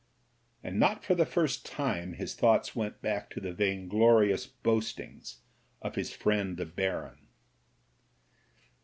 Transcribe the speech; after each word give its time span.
And 0.63 0.79
not 0.79 1.03
for 1.03 1.13
the 1.13 1.27
first 1.27 1.63
time 1.63 2.13
his 2.13 2.33
thoughts 2.33 2.75
went 2.75 3.03
back 3.03 3.29
to 3.29 3.39
the 3.39 3.53
vainglorious 3.53 4.47
boastings 4.47 5.43
of 5.79 5.93
his 5.93 6.11
friend 6.11 6.57
the 6.57 6.65
Baron. 6.65 7.27